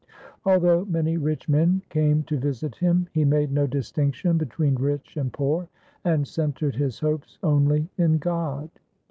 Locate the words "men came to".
1.47-2.39